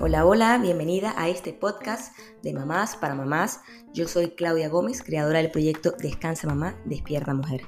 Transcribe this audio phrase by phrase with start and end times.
[0.00, 3.60] Hola, hola, bienvenida a este podcast de Mamás para Mamás.
[3.92, 7.62] Yo soy Claudia Gómez, creadora del proyecto Descansa Mamá, Despierta Mujer.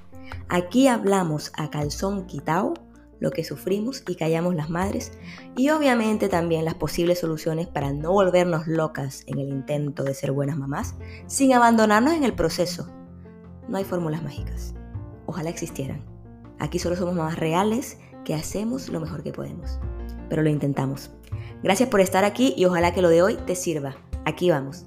[0.49, 2.75] Aquí hablamos a calzón quitao
[3.21, 5.13] lo que sufrimos y callamos las madres
[5.57, 10.33] y obviamente también las posibles soluciones para no volvernos locas en el intento de ser
[10.33, 10.97] buenas mamás
[11.29, 12.93] sin abandonarnos en el proceso.
[13.69, 14.75] No hay fórmulas mágicas.
[15.27, 16.18] Ojalá existieran.
[16.59, 19.79] Aquí solo somos mamás reales que hacemos lo mejor que podemos.
[20.29, 21.11] Pero lo intentamos.
[21.63, 23.97] Gracias por estar aquí y ojalá que lo de hoy te sirva.
[24.25, 24.85] Aquí vamos.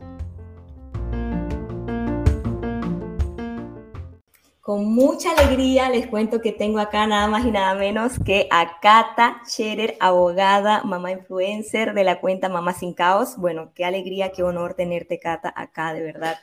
[4.62, 8.80] Con mucha alegría les cuento que tengo acá nada más y nada menos que a
[8.80, 13.38] Cata Scherer, abogada, mamá influencer de la cuenta Mamá Sin Caos.
[13.38, 16.38] Bueno, qué alegría, qué honor tenerte, Cata, acá, de verdad.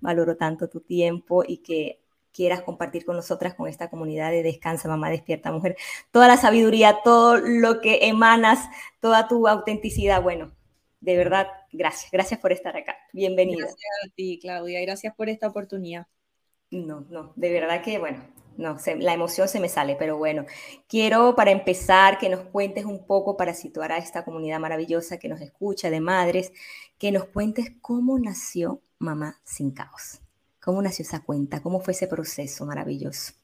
[0.00, 2.03] Valoro tanto tu tiempo y que
[2.34, 5.76] quieras compartir con nosotras, con esta comunidad de Descansa, Mamá Despierta Mujer,
[6.10, 8.68] toda la sabiduría, todo lo que emanas,
[9.00, 10.20] toda tu autenticidad.
[10.20, 10.52] Bueno,
[11.00, 12.96] de verdad, gracias, gracias por estar acá.
[13.12, 13.58] Bienvenida.
[13.60, 16.06] Gracias a ti, Claudia, gracias por esta oportunidad.
[16.70, 18.24] No, no, de verdad que, bueno,
[18.56, 20.44] no, la emoción se me sale, pero bueno,
[20.88, 25.28] quiero para empezar que nos cuentes un poco para situar a esta comunidad maravillosa que
[25.28, 26.52] nos escucha de madres,
[26.98, 30.23] que nos cuentes cómo nació Mamá Sin Caos.
[30.64, 31.62] ¿Cómo nació esa cuenta?
[31.62, 33.34] ¿Cómo fue ese proceso maravilloso?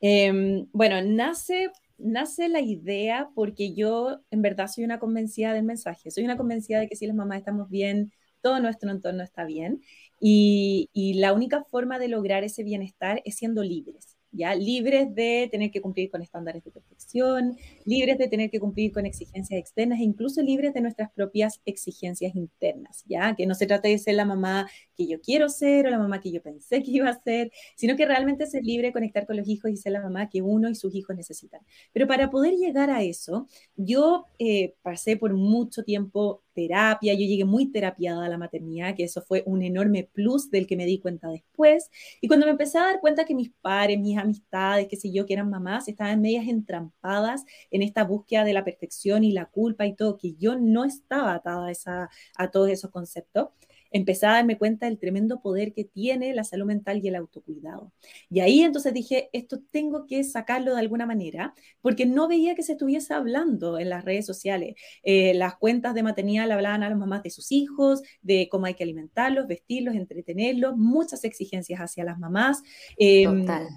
[0.00, 6.10] Em, bueno, nace, nace la idea porque yo en verdad soy una convencida del mensaje,
[6.10, 9.82] soy una convencida de que si las mamás estamos bien, todo nuestro entorno está bien
[10.20, 14.17] y, y la única forma de lograr ese bienestar es siendo libres.
[14.32, 14.54] ¿Ya?
[14.54, 19.06] Libres de tener que cumplir con estándares de perfección, libres de tener que cumplir con
[19.06, 23.34] exigencias externas e incluso libres de nuestras propias exigencias internas, ¿ya?
[23.34, 26.20] Que no se trata de ser la mamá que yo quiero ser o la mamá
[26.20, 29.48] que yo pensé que iba a ser, sino que realmente ser libre, conectar con los
[29.48, 31.60] hijos y ser la mamá que uno y sus hijos necesitan.
[31.92, 37.44] Pero para poder llegar a eso, yo eh, pasé por mucho tiempo terapia, yo llegué
[37.44, 40.98] muy terapiada a la maternidad, que eso fue un enorme plus del que me di
[40.98, 41.88] cuenta después.
[42.20, 45.24] Y cuando me empecé a dar cuenta que mis padres, mis amistades, qué sé yo,
[45.24, 49.86] que eran mamás, estaban medias entrampadas en esta búsqueda de la perfección y la culpa
[49.86, 53.50] y todo, que yo no estaba atada a, esa, a todos esos conceptos,
[53.90, 57.92] empecé a darme cuenta del tremendo poder que tiene la salud mental y el autocuidado.
[58.30, 62.62] Y ahí entonces dije, esto tengo que sacarlo de alguna manera, porque no veía que
[62.62, 64.74] se estuviese hablando en las redes sociales.
[65.02, 68.74] Eh, las cuentas de maternidad hablaban a las mamás de sus hijos, de cómo hay
[68.74, 72.62] que alimentarlos, vestirlos, entretenerlos, muchas exigencias hacia las mamás.
[72.96, 73.68] Em, Total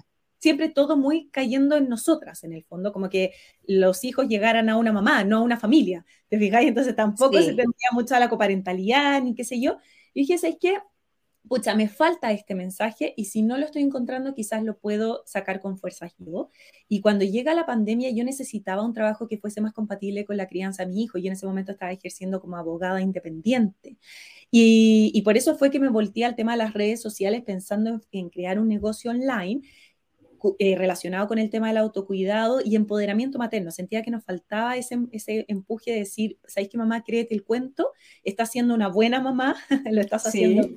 [0.42, 3.32] siempre todo muy cayendo en nosotras, en el fondo, como que
[3.64, 6.68] los hijos llegaran a una mamá, no a una familia, ¿te fijáis?
[6.68, 9.78] Entonces tampoco se tendría mucho a la coparentalidad, ni qué sé yo.
[10.14, 10.78] Y dije, ¿sabes qué?
[11.48, 15.60] Pucha, me falta este mensaje y si no lo estoy encontrando, quizás lo puedo sacar
[15.60, 16.50] con fuerza yo.
[16.88, 20.46] Y cuando llega la pandemia, yo necesitaba un trabajo que fuese más compatible con la
[20.46, 21.18] crianza de mi hijo.
[21.18, 23.96] Yo en ese momento estaba ejerciendo como abogada independiente.
[24.52, 27.90] Y, y por eso fue que me volteé al tema de las redes sociales pensando
[27.90, 29.62] en, en crear un negocio online
[30.58, 33.70] eh, relacionado con el tema del autocuidado y empoderamiento materno.
[33.70, 37.44] Sentía que nos faltaba ese, ese empuje de decir, ¿sabéis que mamá cree que el
[37.44, 37.92] cuento
[38.24, 39.56] está siendo una buena mamá?
[39.90, 40.68] Lo estás haciendo.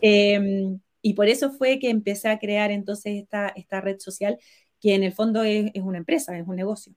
[0.00, 4.38] Em, y por eso fue que empecé a crear entonces esta, esta red social,
[4.80, 6.94] que en el fondo es, es una empresa, es un negocio.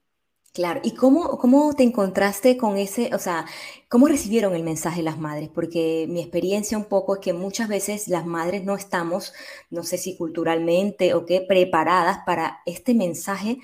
[0.54, 3.46] Claro, ¿y cómo, cómo te encontraste con ese, o sea,
[3.90, 5.50] cómo recibieron el mensaje las madres?
[5.54, 9.34] Porque mi experiencia un poco es que muchas veces las madres no estamos,
[9.70, 13.60] no sé si culturalmente o qué, preparadas para este mensaje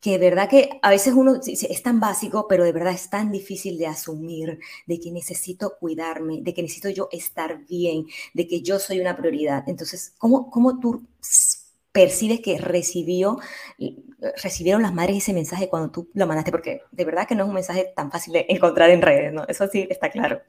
[0.00, 3.32] que de verdad que a veces uno es tan básico, pero de verdad es tan
[3.32, 8.62] difícil de asumir, de que necesito cuidarme, de que necesito yo estar bien, de que
[8.62, 9.64] yo soy una prioridad.
[9.66, 11.02] Entonces, ¿cómo, cómo tú
[11.92, 13.38] percibes que recibió,
[14.42, 16.50] recibieron las madres ese mensaje cuando tú lo mandaste?
[16.50, 19.44] Porque de verdad que no es un mensaje tan fácil de encontrar en redes, ¿no?
[19.46, 20.40] Eso sí está claro.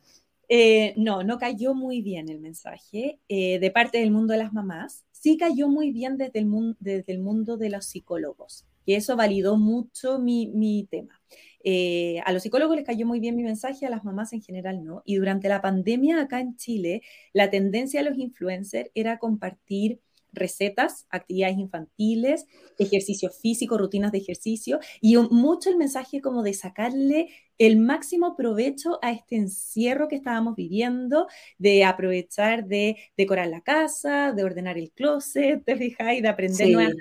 [0.52, 4.52] Eh, no, no cayó muy bien el mensaje eh, de parte del mundo de las
[4.52, 5.06] mamás.
[5.12, 9.16] Sí cayó muy bien desde el, mundo, desde el mundo de los psicólogos, que eso
[9.16, 11.22] validó mucho mi, mi tema.
[11.64, 14.84] Eh, a los psicólogos les cayó muy bien mi mensaje, a las mamás en general
[14.84, 15.04] no.
[15.06, 20.00] Y durante la pandemia acá en Chile, la tendencia de los influencers era compartir
[20.32, 22.46] recetas, actividades infantiles,
[22.78, 29.00] ejercicio físico, rutinas de ejercicio y mucho el mensaje como de sacarle el máximo provecho
[29.02, 31.28] a este encierro que estábamos viviendo,
[31.58, 36.96] de aprovechar de decorar la casa, de ordenar el closet, te fijáis, de aprender nuevas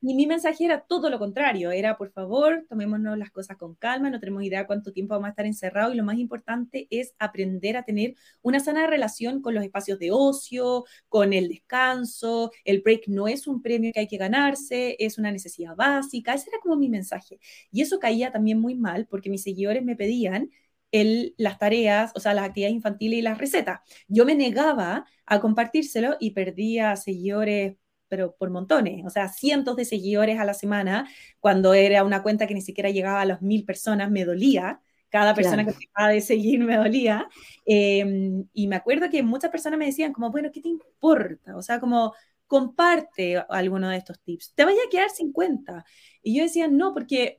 [0.00, 4.10] Y mi mensaje era todo lo contrario, era por favor, tomémonos las cosas con calma,
[4.10, 7.76] no tenemos idea cuánto tiempo vamos a estar encerrados y lo más importante es aprender
[7.76, 13.08] a tener una sana relación con los espacios de ocio, con el descanso, el break
[13.08, 16.76] no es un premio que hay que ganarse, es una necesidad básica, ese era como
[16.76, 17.38] mi mensaje.
[17.70, 20.50] Y eso caía también muy mal porque mis seguidores me pedían
[20.92, 23.80] el, las tareas, o sea, las actividades infantiles y las recetas.
[24.08, 27.76] Yo me negaba a compartírselo y perdía seguidores
[28.08, 31.06] pero por montones, o sea, cientos de seguidores a la semana,
[31.40, 34.80] cuando era una cuenta que ni siquiera llegaba a las mil personas, me dolía,
[35.10, 37.28] cada persona que dejaba de seguir me dolía,
[37.66, 41.54] em, y me acuerdo que muchas personas me decían como, bueno, ¿qué te importa?
[41.56, 42.14] O sea, como,
[42.46, 45.84] comparte alguno de estos tips, te vaya a quedar 50.
[46.22, 47.38] Y yo decía, no, porque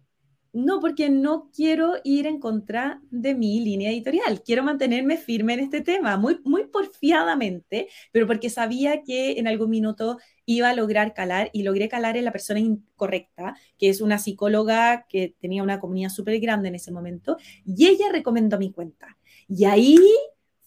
[0.54, 4.42] no, porque no quiero ir en contra de mi línea editorial.
[4.44, 9.70] Quiero mantenerme firme en este tema, muy, muy porfiadamente, pero porque sabía que en algún
[9.70, 14.18] minuto iba a lograr calar y logré calar en la persona incorrecta, que es una
[14.18, 19.18] psicóloga que tenía una comunidad súper grande en ese momento, y ella recomendó mi cuenta.
[19.48, 19.98] Y ahí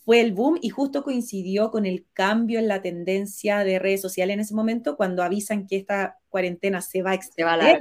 [0.05, 4.35] fue el boom y justo coincidió con el cambio en la tendencia de redes sociales
[4.35, 7.79] en ese momento, cuando avisan que esta cuarentena se va a extender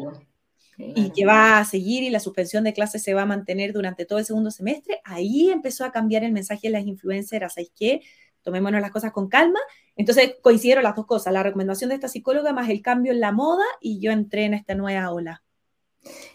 [0.95, 4.05] y que va a seguir y la suspensión de clases se va a mantener durante
[4.05, 8.01] todo el segundo semestre, ahí empezó a cambiar el mensaje de las influencers, ¿sabéis qué?
[8.41, 9.59] Tomémonos las cosas con calma.
[9.95, 13.31] Entonces coincidieron las dos cosas, la recomendación de esta psicóloga más el cambio en la
[13.31, 15.43] moda y yo entré en esta nueva ola.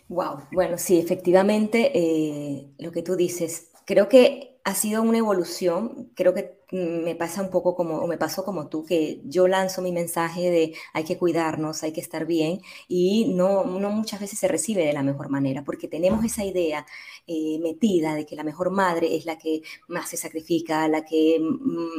[0.08, 6.10] Wow, bueno, sí, efectivamente, eh, lo que tú dices, creo que ha sido una evolución,
[6.16, 9.92] creo que me pasa un poco como, me pasó como tú, que yo lanzo mi
[9.92, 14.48] mensaje de hay que cuidarnos, hay que estar bien, y no, no muchas veces se
[14.48, 16.84] recibe de la mejor manera, porque tenemos esa idea
[17.28, 21.38] eh, metida de que la mejor madre es la que más se sacrifica, la que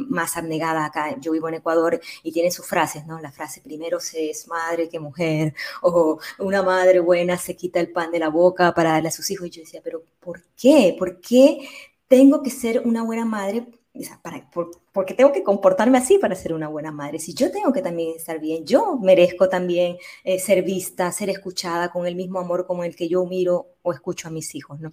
[0.08, 1.16] más abnegada acá.
[1.20, 3.18] Yo vivo en Ecuador y tiene sus frases, ¿no?
[3.20, 7.92] La frase primero se es madre que mujer, o una madre buena se quita el
[7.92, 9.46] pan de la boca para darle a sus hijos.
[9.46, 10.94] Y yo decía, pero ¿por qué?
[10.98, 11.66] ¿Por qué
[12.08, 13.66] tengo que ser una buena madre
[14.22, 14.48] para,
[14.92, 17.18] porque tengo que comportarme así para ser una buena madre.
[17.18, 21.90] Si yo tengo que también estar bien, yo merezco también eh, ser vista, ser escuchada
[21.90, 24.92] con el mismo amor como el que yo miro o escucho a mis hijos, ¿no?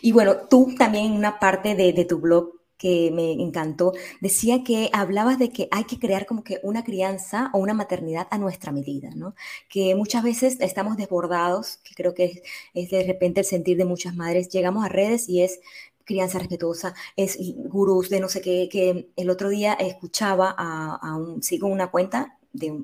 [0.00, 4.90] Y bueno, tú también en una parte de, tu blog que me encantó, decía que
[4.92, 8.72] hablabas de que hay que crear como que una crianza o una maternidad a nuestra
[8.72, 9.36] medida, ¿no?
[9.68, 12.42] Que muchas veces estamos desbordados, que creo que
[12.74, 15.60] es de repente el sentir de muchas madres, llegamos a redes y es
[16.04, 21.42] crianza respetuosa, es gurús de no sé qué, que el otro día escuchaba a, un,
[21.42, 22.82] sigo una cuenta de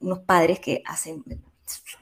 [0.00, 1.24] unos padres que hacen,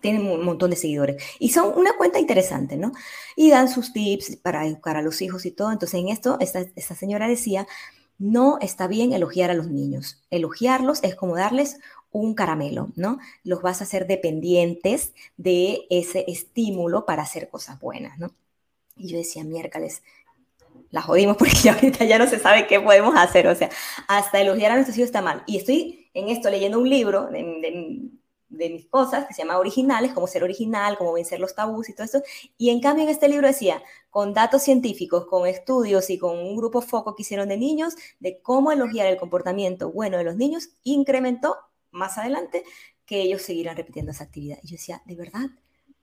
[0.00, 2.92] tienen un montón de seguidores y son una cuenta interesante, ¿no?
[3.36, 5.72] Y dan sus tips para educar a los hijos y todo.
[5.72, 7.66] Entonces en esto, esta, esta señora decía,
[8.18, 10.22] no está bien elogiar a los niños.
[10.30, 11.78] Elogiarlos es como darles
[12.10, 13.18] un caramelo, ¿no?
[13.44, 18.32] Los vas a hacer dependientes de ese estímulo para hacer cosas buenas, ¿no?
[18.96, 20.02] Y yo decía, miércoles,
[20.90, 23.46] la jodimos porque ahorita ya no se sabe qué podemos hacer.
[23.48, 23.70] O sea,
[24.06, 25.42] hasta elogiar a nuestros hijos está mal.
[25.46, 28.10] Y estoy en esto leyendo un libro de,
[28.70, 32.04] mis cosas que se llama Originales, cómo ser original, cómo vencer los tabús y todo
[32.04, 32.22] eso.
[32.56, 36.56] Y en cambio en este libro decía, con datos científicos, con estudios y con un
[36.56, 40.70] grupo foco que hicieron de niños, de cómo elogiar el comportamiento bueno de los niños,
[40.82, 41.56] incrementó
[41.90, 42.64] más adelante
[43.04, 44.58] que ellos siguieran repitiendo esa actividad.
[44.62, 45.50] Y yo decía, de verdad,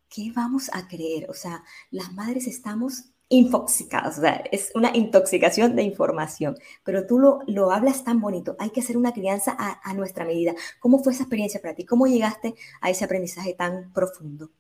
[0.10, 1.30] ¿qué vamos a creer?
[1.30, 7.20] O sea, las madres estamos infoxicados, o sea, es una intoxicación de información, pero tú
[7.20, 10.54] lo, lo hablas tan bonito, hay que hacer una crianza a, a, nuestra medida.
[10.80, 11.86] ¿Cómo fue esa experiencia para ti?
[11.86, 14.52] ¿Cómo llegaste a ese aprendizaje tan profundo?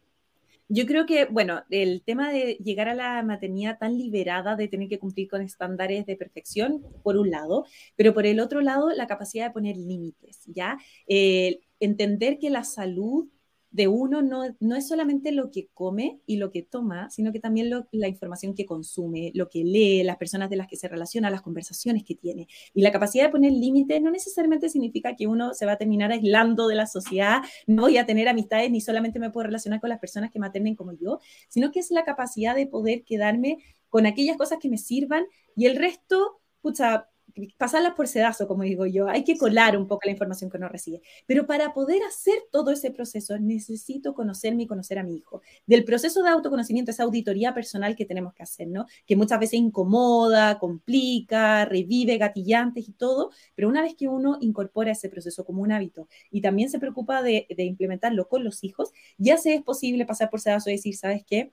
[0.67, 4.89] Yo creo que, bueno, el tema de llegar a la maternidad tan liberada de tener
[4.89, 9.05] que cumplir con estándares de perfección, por un lado, pero por el otro lado, la
[9.05, 10.79] capacidad de poner límites, ¿ya?
[11.07, 13.27] Eh, entender que la salud
[13.75, 17.41] de uno no, no es solamente lo que come y lo que toma, sino que
[17.41, 21.29] también la información que consume, lo que lee, las personas de las que se relaciona,
[21.29, 22.47] las conversaciones que tiene.
[22.73, 26.13] Y la capacidad de poner límites no necesariamente significa que uno se va a terminar
[26.13, 29.89] aislando de la sociedad, no voy a tener amistades ni solamente me puedo relacionar con
[29.89, 33.57] las personas que maternen como yo, sino que es la capacidad de poder quedarme
[33.89, 37.09] con aquellas cosas que me sirvan y el resto, pucha,
[37.57, 40.69] pasarlas por sedazo, como digo yo, hay que colar un poco la información que uno
[40.69, 41.01] recibe.
[41.25, 45.41] Pero para poder hacer todo ese proceso, necesito conocerme y conocer a mi hijo.
[45.65, 48.85] Del proceso de autoconocimiento, esa auditoría personal que tenemos que hacer, ¿no?
[49.05, 54.91] Que muchas veces incomoda, complica, revive gatillantes y todo, pero una vez que uno incorpora
[54.91, 58.91] ese proceso como un hábito y también se preocupa de, de implementarlo con los hijos,
[59.17, 61.51] ya se es posible pasar por sedazo y decir, ¿sabes qué?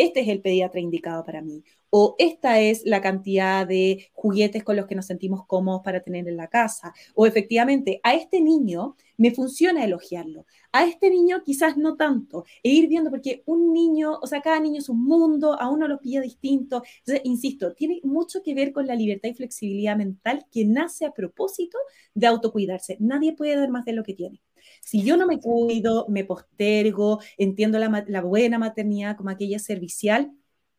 [0.00, 4.76] Este es el pediatra indicado para mí, o esta es la cantidad de juguetes con
[4.76, 8.96] los que nos sentimos cómodos para tener en la casa, o efectivamente a este niño
[9.16, 14.18] me funciona elogiarlo, a este niño quizás no tanto, e ir viendo, porque un niño,
[14.22, 18.00] o sea, cada niño es un mundo, a uno lo pilla distinto, entonces, insisto, tiene
[18.02, 21.76] mucho que ver con la libertad y flexibilidad mental que nace a propósito
[22.14, 24.40] de autocuidarse, nadie puede dar más de lo que tiene.
[24.82, 30.32] Si yo no me cuido, me postergo, entiendo la, la buena maternidad como aquella servicial,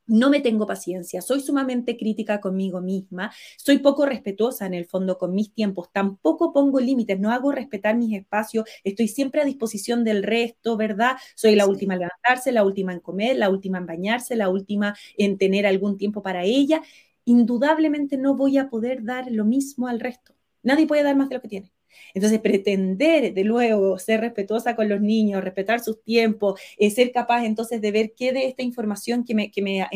[0.08, 5.18] no me tengo paciencia, soy sumamente crítica conmigo misma, soy poco respetuosa en el fondo
[5.18, 10.04] con mis tiempos, tampoco pongo límites, no hago respetar mis espacios, estoy siempre a disposición
[10.04, 11.16] del resto, ¿verdad?
[11.36, 14.96] Soy la última en levantarse, la última en comer, la última en bañarse, la última
[15.18, 16.82] en tener algún tiempo para ella.
[17.26, 20.34] Indudablemente no voy a poder dar lo mismo al resto.
[20.64, 21.72] Nadie puede dar más de lo que tiene.
[22.14, 27.46] Entonces, pretender de luego ser respetuosa con los niños, respetar sus tiempos, eh, ser capaz
[27.46, 29.88] entonces de ver qué de esta información que me, que me,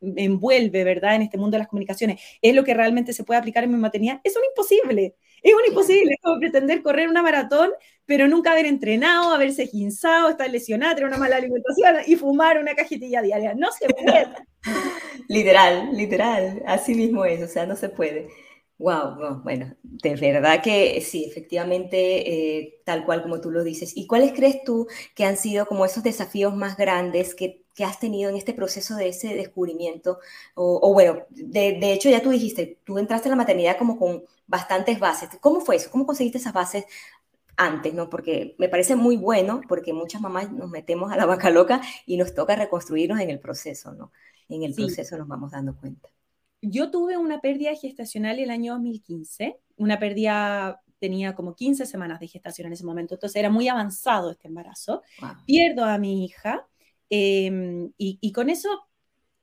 [0.00, 1.16] envuelve, ¿verdad?
[1.16, 3.76] En este mundo de las comunicaciones, es lo que realmente se puede aplicar en mi
[3.76, 5.16] maternidad, es un imposible.
[5.42, 7.70] Es un imposible, es como pretender correr una maratón,
[8.04, 12.74] pero nunca haber entrenado, haberse ginzado, estar lesionada, tener una mala alimentación y fumar una
[12.74, 13.54] cajetilla diaria.
[13.54, 14.26] No se puede.
[15.28, 18.28] literal, literal, así mismo es, o sea, no se puede.
[18.78, 23.96] Wow, bueno, de verdad que sí, efectivamente, eh, tal cual como tú lo dices.
[23.96, 28.30] ¿Y cuáles crees tú que han sido como esos desafíos más grandes que, has tenido
[28.30, 30.18] en este proceso de ese descubrimiento?
[30.54, 34.24] O, bueno, de, de, hecho ya tú dijiste, tú entraste a la maternidad como con
[34.46, 35.30] bastantes bases.
[35.40, 35.90] ¿Cómo fue eso?
[35.90, 36.84] ¿Cómo conseguiste esas bases
[37.56, 38.10] antes, no?
[38.10, 42.18] Porque me parece muy bueno, porque muchas mamás nos metemos a la vaca loca y
[42.18, 44.12] nos toca reconstruirnos en el proceso, ¿no?
[44.48, 46.10] En el proceso nos vamos dando cuenta
[46.62, 52.28] yo tuve una pérdida gestacional el año 2015, una pérdida tenía como 15 semanas de
[52.28, 55.02] gestación en ese momento, entonces era muy avanzado este embarazo.
[55.46, 56.66] Pierdo a mi hija
[57.10, 58.68] em, y, con eso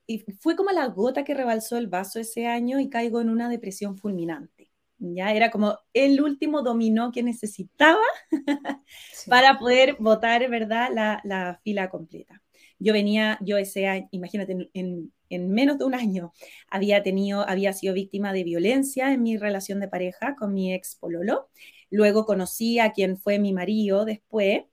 [0.05, 3.49] y fue como la gota que rebalsó el vaso ese año y caigo en una
[3.49, 4.71] depresión fulminante.
[4.97, 8.01] Ya era como el último dominó que necesitaba
[9.27, 12.42] para poder votar, ¿verdad?, la, la, fila completa.
[12.79, 16.33] Yo venía, yo ese año, imagínate, en, en menos de un año
[16.69, 20.95] había tenido, había sido víctima de violencia en mi relación de pareja con mi ex
[20.95, 21.49] pololo.
[21.89, 24.63] Luego conocí a quien fue mi marido después.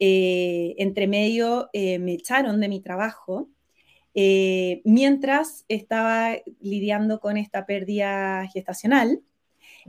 [0.00, 3.48] Eh, entre medio eh, me echaron de mi trabajo
[4.14, 9.22] eh, mientras estaba lidiando con esta pérdida gestacional.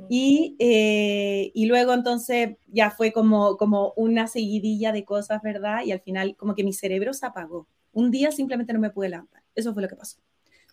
[0.08, 5.84] Y, y, luego entonces ya fue como, como una seguidilla de cosas, ¿verdad?
[5.86, 7.68] Y al final como que mi cerebro se apagó.
[7.91, 9.44] Un día simplemente no me pude levantar.
[9.56, 10.20] Eso fue lo que pasó.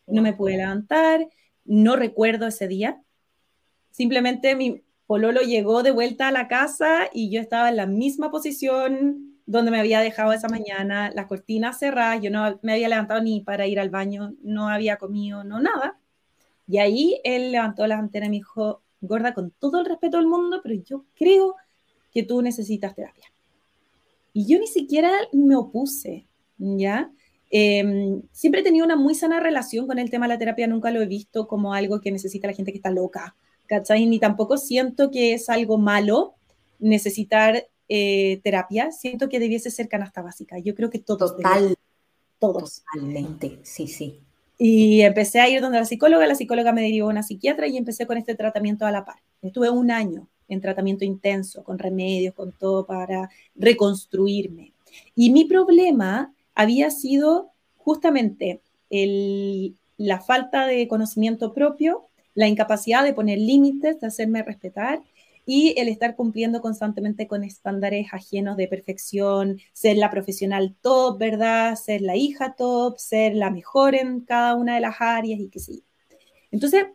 [0.06, 1.28] No me pude levantar,
[1.64, 3.02] no recuerdo ese día.
[3.90, 8.30] Simplemente mi pololo llegó de vuelta a la casa y yo estaba en la misma
[8.30, 13.22] posición donde me había dejado esa mañana, las cortinas cerradas, yo no me había levantado
[13.22, 15.98] ni para ir al baño, no había comido, no nada.
[16.66, 20.26] Y ahí él levantó la antena y me dijo, gorda, con todo el respeto del
[20.26, 21.54] mundo, pero yo creo
[22.12, 23.26] que tú necesitas terapia.
[24.32, 26.26] Y yo ni siquiera me opuse,
[26.58, 27.10] ¿ya?
[27.50, 30.90] Em, siempre he tenido una muy sana relación con el tema de la terapia, nunca
[30.90, 33.36] lo he visto como algo que necesita la gente que está loca,
[33.66, 34.06] ¿cachai?
[34.06, 36.34] Ni tampoco siento que es algo malo
[36.78, 40.58] necesitar eh, terapia, siento que debiese ser canasta básica.
[40.58, 41.36] Yo creo que todos.
[41.36, 41.76] Total.
[42.38, 42.82] todos.
[42.92, 44.25] Totalmente, sí, sí.
[44.58, 47.76] Y empecé a ir donde la psicóloga, la psicóloga me derivó a una psiquiatra y
[47.76, 49.16] empecé con este tratamiento a la par.
[49.42, 54.72] Estuve un año en tratamiento intenso, con remedios, con todo para reconstruirme.
[55.14, 58.60] Y mi problema había sido justamente
[58.90, 65.02] la falta de conocimiento propio, la incapacidad de poner límites, de hacerme respetar
[65.46, 71.76] y el estar cumpliendo constantemente con estándares ajenos de perfección, ser la profesional top, ¿verdad?
[71.76, 75.60] Ser la hija top, ser la mejor en cada una de las áreas y qué
[75.60, 75.82] sé yo.
[76.50, 76.86] Entonces,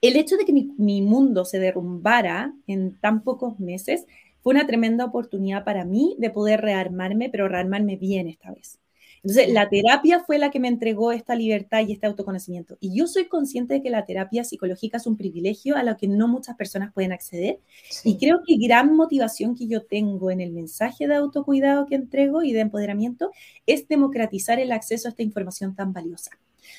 [0.00, 4.06] el hecho de que mi, mi mundo se derrumbara en tan pocos meses
[4.42, 8.81] fue una tremenda oportunidad para mí de poder rearmarme, pero rearmarme bien esta vez.
[9.24, 12.76] Entonces, la terapia fue la que me entregó esta libertad y este autoconocimiento.
[12.80, 16.08] Y yo soy consciente de que la terapia psicológica es un privilegio a lo que
[16.08, 17.60] no muchas personas pueden acceder.
[18.02, 22.42] Y creo que gran motivación que yo tengo en el mensaje de autocuidado que entrego
[22.42, 23.30] y de empoderamiento
[23.64, 26.32] es democratizar el acceso a esta información tan valiosa.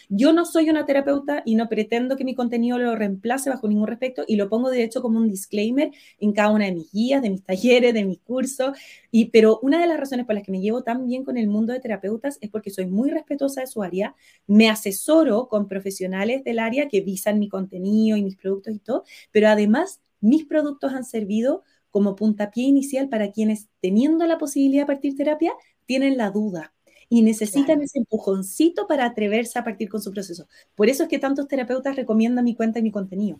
[0.10, 3.88] Yo no soy una terapeuta y no pretendo que mi contenido lo reemplace bajo ningún
[3.88, 7.22] respecto y lo pongo de hecho como un disclaimer en cada una de mis guías,
[7.22, 8.78] de mis talleres, de mis cursos.
[9.12, 11.48] Y, pero una de las razones por las que me llevo tan bien con el
[11.48, 14.16] mundo de terapeutas es porque soy muy respetuosa de su área,
[14.48, 19.04] me asesoro con profesionales del área que visan mi contenido y mis productos y todo,
[19.32, 24.88] pero además mis productos han servido como puntapié inicial para quienes, teniendo la posibilidad de
[24.88, 25.54] partir terapia,
[25.86, 26.74] tienen la duda
[27.14, 30.48] y necesitan ese empujoncito para atreverse a partir con su proceso.
[30.74, 33.40] Por eso es que tantos terapeutas recomiendan mi cuenta y mi contenido.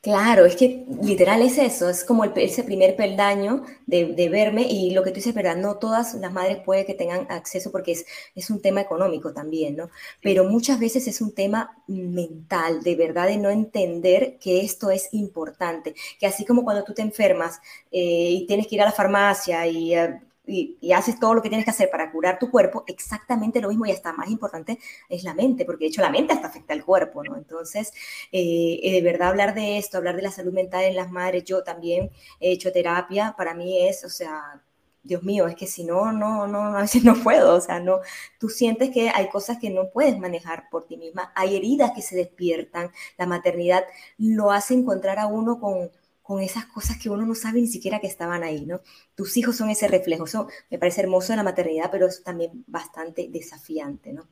[0.00, 5.02] Claro, es que literal es eso, es como ese primer peldaño de, verme y lo
[5.02, 5.56] que tú dices, ¿verdad?
[5.56, 9.74] No todas las madres pueden que tengan acceso porque es, es un tema económico también,
[9.74, 9.90] ¿no?
[10.22, 15.08] Pero muchas veces es un tema mental, de verdad, de no entender que esto es
[15.12, 17.60] importante, que así como cuando tú te enfermas
[17.90, 19.96] eh, y tienes que ir a la farmacia y...
[19.96, 23.68] Eh, y, haces todo lo que tienes que hacer para curar tu cuerpo, exactamente lo
[23.68, 26.74] mismo y hasta más importante es la mente, porque de hecho la mente hasta afecta
[26.74, 27.36] al cuerpo, ¿no?
[27.36, 27.92] Entonces,
[28.32, 31.62] eh, de verdad hablar de esto, hablar de la salud mental en las madres, yo
[31.64, 32.10] también
[32.40, 34.62] he hecho terapia, para mí es, o sea,
[35.02, 38.00] Dios mío, es que si no, no, no, a veces no puedo, o sea, no,
[38.38, 42.02] tú sientes que hay cosas que no puedes manejar por ti misma, hay heridas que
[42.02, 43.84] se despiertan, la maternidad
[44.18, 45.90] lo hace encontrar a uno con
[46.24, 48.80] con esas cosas que uno no sabe ni siquiera que estaban ahí, ¿no?
[49.14, 52.64] Tus hijos son ese reflejo, eso me parece hermoso en la maternidad, pero es también
[52.66, 54.26] bastante desafiante, ¿no?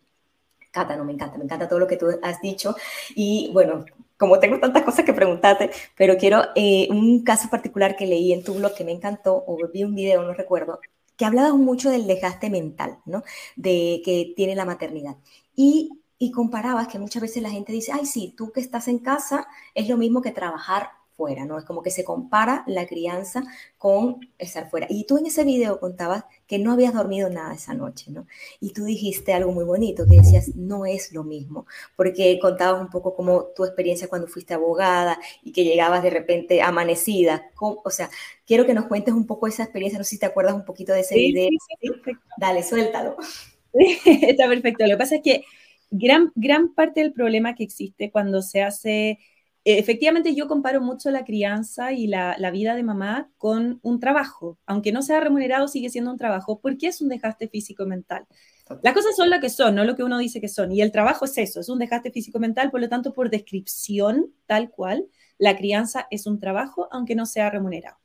[0.70, 2.74] Cata, no, me encanta, me encanta todo lo que tú has dicho.
[3.14, 3.84] Y bueno,
[4.16, 8.42] como tengo tantas cosas que preguntarte, pero quiero eh, un caso particular que leí en
[8.42, 10.80] tu blog que me encantó, o vi un video, no recuerdo,
[11.18, 13.22] que hablabas mucho del desgaste mental, ¿no?
[13.54, 15.16] De que tiene la maternidad.
[15.54, 18.98] Y, y comparabas que muchas veces la gente dice, ay, sí, tú que estás en
[18.98, 21.58] casa es lo mismo que trabajar fuera, ¿no?
[21.58, 23.42] Es como que se compara la crianza
[23.78, 24.86] con estar fuera.
[24.90, 28.26] Y tú en ese video contabas que no habías dormido nada esa noche, ¿no?
[28.60, 31.66] Y tú dijiste algo muy bonito, que decías, no es lo mismo,
[31.96, 36.62] porque contabas un poco como tu experiencia cuando fuiste abogada y que llegabas de repente
[36.62, 37.50] amanecida.
[37.60, 38.10] o sea,
[38.46, 40.92] quiero que nos cuentes un poco esa experiencia, no sé si te acuerdas un poquito
[40.92, 41.48] de ese video.
[41.80, 41.90] Sí,
[42.38, 43.16] Dale, suéltalo.
[43.72, 44.84] Está perfecto.
[44.84, 45.44] Lo que pasa es que
[45.90, 49.18] gran, gran parte del problema que existe cuando se hace
[49.64, 54.58] efectivamente yo comparo mucho la crianza y la, vida de mamá con un trabajo.
[54.66, 58.26] Aunque no sea remunerado, sigue siendo un trabajo porque es un desgaste físico-mental.
[58.82, 60.72] Las cosas son lo que son, no lo que uno dice que son.
[60.72, 64.70] Y el trabajo es eso, es un desgaste físico-mental, por lo tanto, por descripción tal
[64.70, 65.06] cual,
[65.38, 67.96] la crianza es un trabajo, aunque no sea remunerado.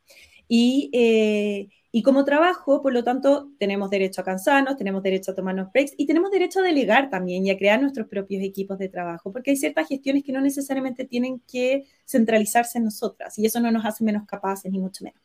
[0.47, 5.33] Y, eh, y como trabajo, por lo tanto, tenemos derecho a cansarnos, tenemos derecho a
[5.33, 8.87] tomarnos breaks y tenemos derecho a delegar también y a crear nuestros propios equipos de
[8.87, 13.59] trabajo, porque hay ciertas gestiones que no necesariamente tienen que centralizarse en nosotras y eso
[13.59, 15.19] no nos hace menos capaces ni mucho menos.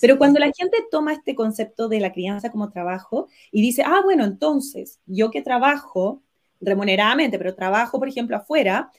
[0.00, 4.00] Pero cuando la gente toma este concepto de la crianza como trabajo y dice, ah,
[4.02, 6.22] bueno, entonces yo que trabajo
[6.58, 8.90] remuneradamente, pero trabajo, por ejemplo, afuera,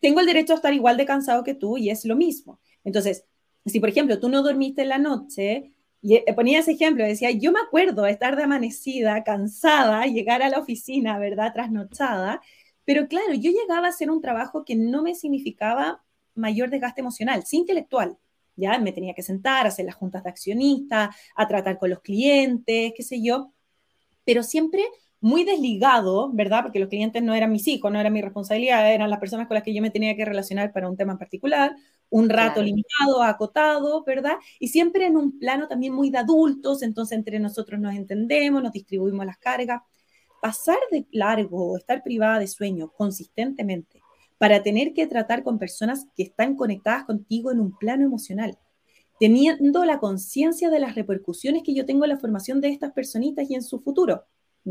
[0.00, 2.60] tengo el derecho a estar igual de cansado que tú y es lo mismo.
[2.84, 3.24] Entonces,
[3.64, 7.30] si por ejemplo tú no dormiste en la noche, y eh, ponía ese ejemplo, decía,
[7.30, 11.52] yo me acuerdo estar de amanecida, cansada, llegar a la oficina, ¿verdad?
[11.52, 12.40] Trasnochada,
[12.84, 16.02] pero claro, yo llegaba a hacer un trabajo que no me significaba
[16.34, 18.16] mayor desgaste emocional, sí intelectual.
[18.56, 22.92] Ya me tenía que sentar, hacer las juntas de accionistas, a tratar con los clientes,
[22.96, 23.52] qué sé yo,
[24.24, 24.82] pero siempre
[25.20, 26.62] muy desligado, ¿verdad?
[26.62, 29.56] Porque los clientes no eran mis hijos, no era mi responsabilidad, eran las personas con
[29.56, 31.76] las que yo me tenía que relacionar para un tema en particular,
[32.10, 34.36] un rato limitado, acotado, ¿verdad?
[34.58, 38.72] Y siempre en un plano también muy de adultos, entonces entre nosotros nos entendemos, nos
[38.72, 39.82] distribuimos las cargas.
[40.40, 44.00] Pasar de largo o estar privada de sueño consistentemente
[44.38, 48.56] para tener que tratar con personas que están conectadas contigo en un plano emocional,
[49.18, 53.50] teniendo la conciencia de las repercusiones que yo tengo en la formación de estas personitas
[53.50, 54.24] y en su futuro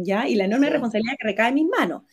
[0.04, 0.28] ¿ya?
[0.28, 2.04] Y la enorme responsabilidad que recae en mis manos.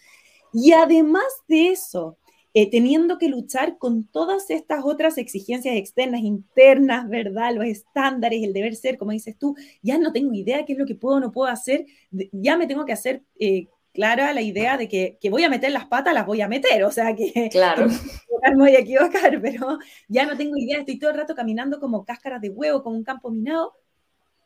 [0.52, 2.18] Y además de eso,
[2.56, 7.52] eh, teniendo que luchar con todas estas otras exigencias externas, internas, ¿verdad?
[7.52, 10.86] Los estándares, el deber ser, como dices tú, ya no tengo idea qué es lo
[10.86, 14.76] que puedo o no puedo hacer, ya me tengo que hacer eh, clara la idea
[14.76, 17.48] de que, que, voy a meter las patas, las voy a meter, o sea que,
[17.50, 17.88] claro.
[17.88, 22.04] me voy a equivocar, pero ya no tengo idea, estoy todo el rato caminando como
[22.04, 23.72] cáscaras de huevo, como un campo minado.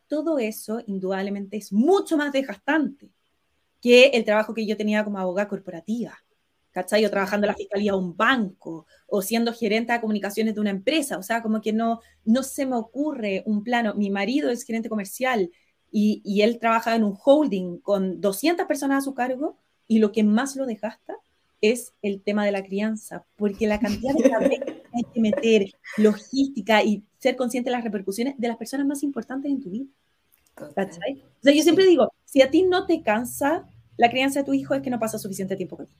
[0.07, 3.11] Todo eso indudablemente es mucho más desgastante
[3.83, 6.19] que el trabajo que yo tenía como abogada corporativa.
[6.73, 7.05] ¿Cachai?
[7.05, 10.71] O trabajando en la fiscalía de un banco, o siendo gerente de comunicaciones de una
[10.71, 11.19] empresa.
[11.19, 13.95] O sea, como que no, no se me ocurre un plano.
[13.95, 15.51] Mi marido es gerente comercial
[15.91, 20.13] y, y él trabaja en un holding con 200 personas a su cargo y lo
[20.13, 21.17] que más lo desgasta
[21.61, 24.31] es el tema de la crianza, porque la cantidad de que
[24.95, 29.51] hay que meter, logística y ser consciente de las repercusiones de las personas más importantes
[29.51, 29.87] en tu vida.
[30.61, 33.65] O sea, yo siempre digo, si a ti no te cansa
[33.97, 35.93] la crianza de tu hijo es que no pasa suficiente tiempo con él.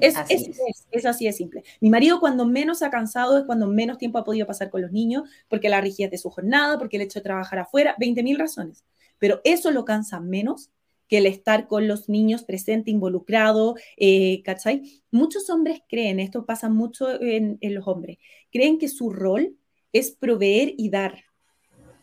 [0.00, 0.50] Es así,
[0.90, 1.06] es.
[1.06, 1.64] así de simple.
[1.80, 4.92] Mi marido cuando menos ha cansado es cuando menos tiempo ha podido pasar con los
[4.92, 8.84] niños, porque la rigidez de su jornada, porque el hecho de trabajar afuera, 20.000 razones.
[9.18, 10.70] Pero eso lo cansa menos
[11.08, 15.02] que el estar con los niños presente, involucrado, eh, ¿cachai?
[15.10, 18.18] Muchos hombres creen, esto pasa mucho en, en los hombres,
[18.52, 19.56] creen que su rol
[19.92, 21.24] es proveer y dar.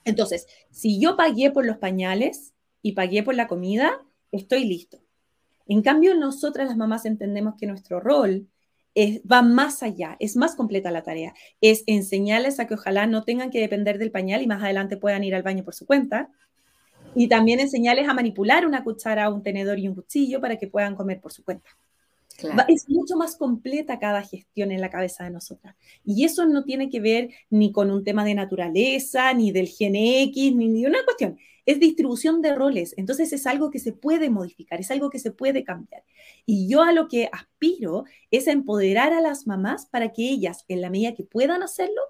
[0.03, 4.99] Entonces, si yo pagué por los pañales y pagué por la comida, estoy listo.
[5.67, 8.47] En cambio, nosotras las mamás entendemos que nuestro rol
[8.95, 11.33] es, va más allá, es más completa la tarea.
[11.61, 15.23] Es enseñarles a que ojalá no tengan que depender del pañal y más adelante puedan
[15.23, 16.29] ir al baño por su cuenta.
[17.15, 20.95] Y también enseñarles a manipular una cuchara, un tenedor y un cuchillo para que puedan
[20.95, 21.69] comer por su cuenta.
[22.67, 25.75] Es mucho más completa cada gestión en la cabeza de nosotras.
[26.05, 29.95] Y eso no tiene que ver ni con un tema de naturaleza, ni del gen
[29.95, 31.37] X, ni, ni una cuestión.
[31.67, 32.95] Es distribución de roles.
[32.97, 36.03] Entonces es algo que se puede modificar, es algo que se puede cambiar.
[36.47, 40.81] Y yo a lo que aspiro es empoderar a las mamás para que ellas, en
[40.81, 42.01] la medida que puedan hacerlo,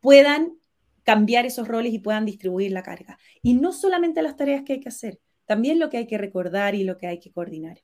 [0.00, 0.56] puedan
[1.02, 3.18] cambiar esos roles y puedan distribuir la carga.
[3.42, 6.74] Y no solamente las tareas que hay que hacer, también lo que hay que recordar
[6.74, 7.82] y lo que hay que coordinar.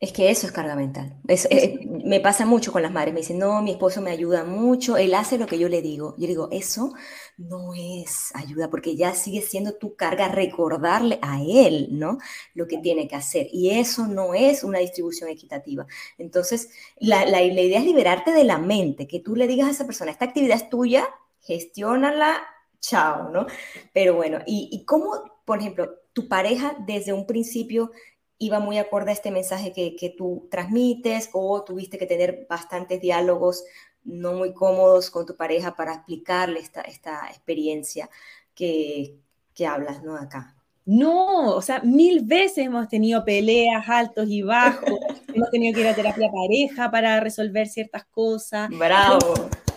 [0.00, 1.16] Es que eso es carga mental.
[1.26, 3.12] Eh, me pasa mucho con las madres.
[3.12, 6.14] Me dicen, no, mi esposo me ayuda mucho, él hace lo que yo le digo.
[6.18, 6.92] Yo digo, eso
[7.36, 12.18] no es ayuda, porque ya sigue siendo tu carga recordarle a él, ¿no?
[12.54, 13.48] Lo que tiene que hacer.
[13.52, 15.84] Y eso no es una distribución equitativa.
[16.16, 19.70] Entonces, la, la, la idea es liberarte de la mente, que tú le digas a
[19.72, 21.08] esa persona, esta actividad es tuya,
[21.40, 22.40] gestiónala,
[22.80, 23.46] chao, ¿no?
[23.92, 25.10] Pero bueno, ¿y, y cómo,
[25.44, 27.90] por ejemplo, tu pareja desde un principio
[28.38, 33.00] iba muy acorde a este mensaje que, que, tú transmites o tuviste que tener bastantes
[33.00, 33.64] diálogos
[34.04, 38.08] no muy cómodos con tu pareja para explicarle esta, esta experiencia
[38.54, 39.16] que,
[39.54, 40.16] que hablas, ¿no?
[40.16, 40.54] Acá.
[40.86, 44.88] No, o sea, mil veces hemos tenido peleas altos y bajos,
[45.34, 48.70] hemos tenido que ir a terapia pareja para resolver ciertas cosas.
[48.70, 49.18] Bravo.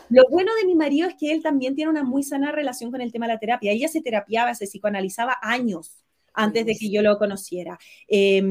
[0.09, 3.01] Lo bueno de mi marido es que él también tiene una muy sana relación con
[3.01, 3.71] el tema de la terapia.
[3.71, 6.00] Ella se terapiaba, se psicoanalizaba años
[6.33, 7.77] antes de que yo lo conociera.
[8.07, 8.41] Eh,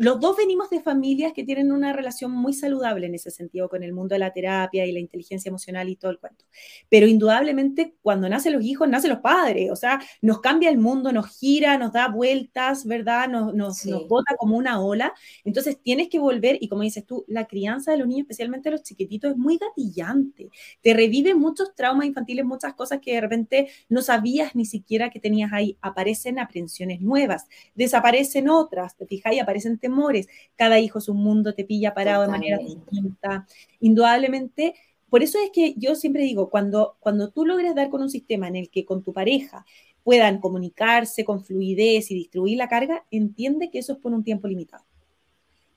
[0.00, 3.82] los dos venimos de familias que tienen una relación muy saludable en ese sentido con
[3.82, 6.46] el mundo de la terapia y la inteligencia emocional y todo el cuento.
[6.88, 11.12] Pero indudablemente cuando nacen los hijos, nacen los padres, o sea, nos cambia el mundo,
[11.12, 13.28] nos gira, nos da vueltas, ¿verdad?
[13.28, 15.12] Nos, nos, nos bota como una ola.
[15.44, 18.82] Entonces tienes que volver y como dices tú, la crianza de los niños, especialmente los
[18.82, 20.48] chiquititos, es muy gatillante.
[20.80, 25.20] Te revive muchos traumas infantiles, muchas cosas que de repente no sabías ni siquiera que
[25.20, 25.76] tenías ahí.
[25.82, 30.28] Aparecen aprensiones nuevas, desaparecen otras, te fijas, y aparecen temores.
[30.56, 33.46] Cada hijo es un mundo, te pilla parado de manera distinta.
[33.80, 34.74] Indudablemente,
[35.08, 38.48] por eso es que yo siempre digo, cuando, cuando tú logres dar con un sistema
[38.48, 39.66] en el que con tu pareja
[40.04, 44.48] puedan comunicarse con fluidez y distribuir la carga, entiende que eso es por un tiempo
[44.48, 44.84] limitado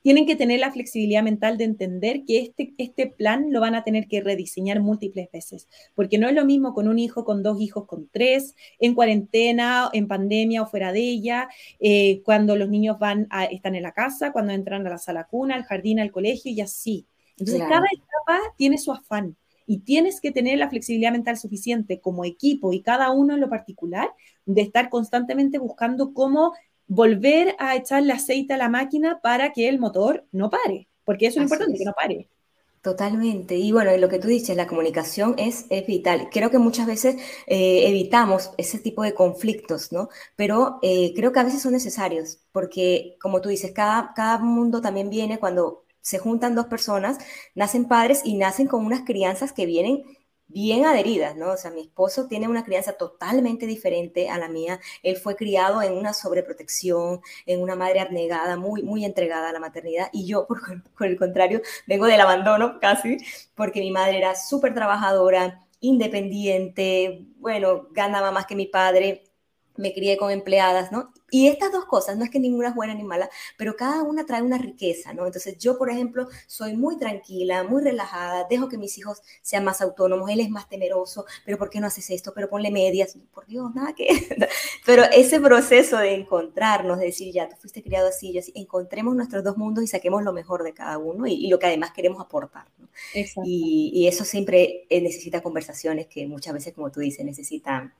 [0.03, 3.83] tienen que tener la flexibilidad mental de entender que este, este plan lo van a
[3.83, 7.59] tener que rediseñar múltiples veces, porque no es lo mismo con un hijo, con dos
[7.59, 11.47] hijos, con tres, en cuarentena, en pandemia o fuera de ella,
[11.79, 15.23] eh, cuando los niños van a, están en la casa, cuando entran a la sala
[15.25, 17.07] cuna, al jardín, al colegio y así.
[17.37, 22.25] Entonces, cada etapa tiene su afán y tienes que tener la flexibilidad mental suficiente como
[22.25, 24.11] equipo y cada uno en lo particular
[24.45, 26.53] de estar constantemente buscando cómo
[26.87, 31.39] volver a echarle aceite a la máquina para que el motor no pare, porque eso
[31.39, 32.27] es importante, que no pare.
[32.83, 33.55] Totalmente.
[33.55, 36.27] Y bueno, lo que tú dices, la comunicación es, vital.
[36.29, 37.15] Creo que muchas veces
[37.47, 40.09] eh, evitamos ese tipo de conflictos, ¿no?
[40.35, 44.81] Pero eh, creo que a veces son necesarios, porque como tú dices, cada, cada mundo
[44.81, 47.17] también viene cuando se juntan dos personas,
[47.55, 50.03] nacen padres y nacen con unas crianzas que vienen
[50.53, 51.51] bien adheridas, ¿no?
[51.51, 54.79] O sea, mi esposo tiene una crianza totalmente diferente a la mía.
[55.01, 59.59] Él fue criado en una sobreprotección, en una madre abnegada, muy, muy entregada a la
[59.59, 60.09] maternidad.
[60.13, 60.47] Y yo,
[60.97, 63.17] por, el contrario, vengo del abandono casi,
[63.55, 69.23] porque mi madre era súper trabajadora, independiente, bueno, ganaba más que mi padre,
[69.75, 71.11] me crié con empleadas, ¿no?
[71.33, 74.23] Y estas dos cosas, no es que ninguna es buena ni mala, pero cada una
[74.23, 75.25] trae una riqueza, ¿no?
[75.25, 79.81] Entonces yo, por ejemplo, soy muy tranquila, muy relajada, dejo que mis hijos sean más
[79.81, 82.33] autónomos, él es más temeroso, pero ¿por qué no haces esto?
[82.35, 84.07] Pero ponle medias, por Dios, nada que...
[84.85, 89.15] pero ese proceso de encontrarnos, de decir, ya, tú fuiste criado así, yo así, encontremos
[89.15, 92.21] nuestros dos mundos y saquemos lo mejor de cada uno y, lo que además queremos
[92.21, 92.87] aportar, ¿no?
[93.43, 97.93] Y, y, eso siempre eh, necesita conversaciones que muchas veces, como tú dices, necesitan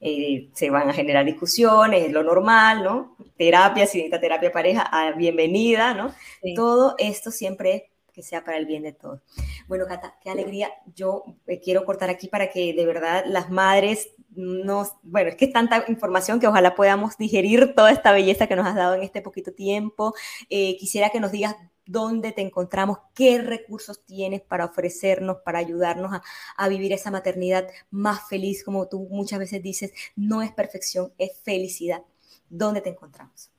[0.00, 3.16] eh, se van a generar discusiones, es lo normal, ¿no?
[3.36, 6.14] Terapia, si necesita terapia pareja, ah, bienvenida, ¿no?
[6.54, 9.20] Todo esto siempre que sea para el bien de todos.
[9.66, 10.70] Bueno, Cata, qué alegría.
[10.94, 15.46] Yo eh, quiero cortar aquí para que de verdad las madres nos, bueno, es que
[15.46, 19.02] es tanta información que ojalá podamos digerir toda esta belleza que nos has dado en
[19.02, 20.14] este poquito tiempo.
[20.48, 26.12] Eh, quisiera que nos digas dónde te encontramos, qué recursos tienes para ofrecernos, para ayudarnos
[26.56, 31.38] a, vivir esa maternidad más feliz, como tú muchas veces dices, no es perfección, es
[31.42, 32.02] felicidad.
[32.48, 33.50] ¿Dónde te encontramos?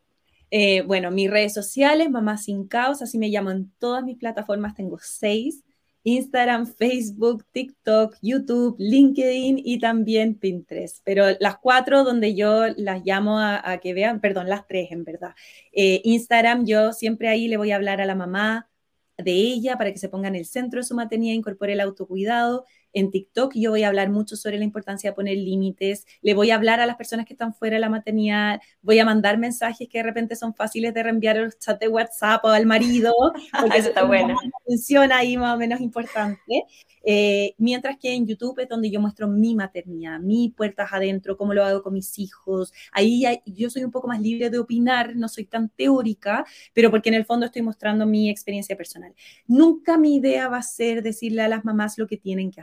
[0.51, 4.75] Eh, bueno, mis redes sociales, Mamá Sin Caos, así me llamo en todas mis plataformas,
[4.75, 5.63] tengo seis.
[6.05, 11.01] Instagram, Facebook, TikTok, YouTube, LinkedIn y también Pinterest.
[11.03, 15.33] Pero las cuatro donde yo las llamo a, que vean, perdón, las tres en verdad.
[15.73, 18.69] Eh, Instagram, yo siempre ahí le voy a hablar a la mamá
[19.17, 22.65] de ella para que se ponga en el centro de su maternidad, incorpore el autocuidado
[22.95, 26.49] en TikTok yo voy a hablar mucho sobre la importancia de poner límites, le voy
[26.49, 29.87] a hablar a las personas que están fuera de la maternidad, voy a mandar mensajes
[29.89, 33.13] que de repente son fáciles de reenviar al chat de WhatsApp o al marido,
[33.59, 34.35] porque eso está bueno.
[34.65, 36.63] Funciona ahí más o menos importante.
[37.07, 41.53] Eh, mientras que en YouTube es donde yo muestro mi maternidad, mis puertas adentro, cómo
[41.53, 42.73] lo hago con mis hijos.
[42.91, 47.09] Ahí yo soy un poco más libre de opinar, no soy tan teórica, pero porque
[47.09, 49.13] en el fondo estoy mostrando mi experiencia personal.
[49.47, 52.61] Nunca mi idea va a ser decirle a las mamás lo que tienen que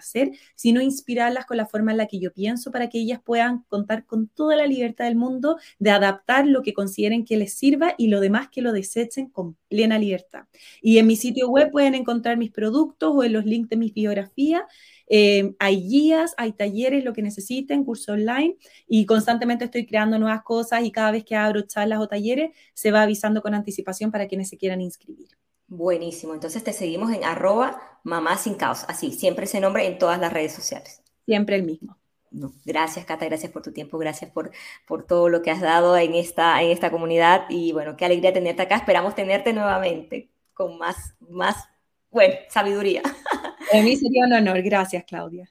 [0.55, 4.07] sino inspirarlas con la forma en la que yo pienso para que ellas puedan contar
[4.07, 8.07] con toda la libertad del mundo de adaptar lo que consideren que les sirva y
[8.07, 10.45] lo demás que lo desechen con plena libertad.
[10.81, 13.93] Y en mi sitio web pueden encontrar mis productos o en los links de mis
[13.93, 14.63] biografías
[15.15, 18.57] eh, hay guías, hay talleres, lo que necesiten, curso online
[18.89, 22.91] y constantemente estoy creando nuevas cosas y cada vez que abro charlas o talleres se
[22.93, 25.29] va avisando con anticipación para quienes se quieran inscribir.
[25.75, 30.21] Buenísimo, entonces te seguimos en arroba mamá sin caos, así, siempre ese nombre en todas
[30.21, 31.03] las redes sociales.
[31.25, 31.97] Siempre el mismo.
[32.31, 34.51] No, gracias, Cata, gracias por tu tiempo, gracias por,
[34.87, 38.35] por todo lo que has dado en esta, en esta comunidad y bueno, qué alegría
[38.35, 38.77] tenerte acá.
[38.77, 41.57] Esperamos tenerte nuevamente con más, más
[42.11, 43.01] bueno, sabiduría.
[43.73, 44.61] A mí sería un honor.
[44.61, 45.51] Gracias, Claudia.